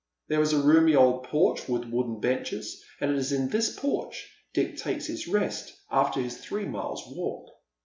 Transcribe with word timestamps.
There 0.29 0.41
is 0.41 0.51
a 0.51 0.59
roomy 0.59 0.95
old 0.95 1.25
porch 1.25 1.69
with 1.69 1.85
wooden 1.85 2.21
benches, 2.21 2.83
and 2.99 3.11
it 3.11 3.17
is 3.17 3.31
in 3.31 3.49
this 3.49 3.75
porch 3.77 4.27
Dick 4.51 4.77
takes 4.77 5.05
his 5.05 5.27
rest 5.27 5.75
after 5.91 6.19
his 6.19 6.37
three 6.39 6.65
miles 6.65 7.03
walk. 7.07 7.51